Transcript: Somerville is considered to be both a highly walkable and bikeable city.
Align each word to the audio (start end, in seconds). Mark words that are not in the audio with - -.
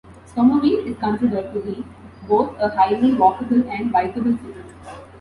Somerville 0.25 0.87
is 0.87 0.97
considered 0.97 1.53
to 1.53 1.59
be 1.59 1.85
both 2.27 2.55
a 2.59 2.69
highly 2.69 3.11
walkable 3.11 3.69
and 3.69 3.93
bikeable 3.93 4.35
city. 4.41 4.59